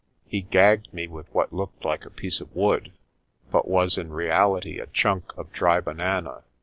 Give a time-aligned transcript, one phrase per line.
[0.25, 2.91] He gagged me with what looked like a piece of wood,
[3.51, 6.41] but was in reality a chunk of dry banana.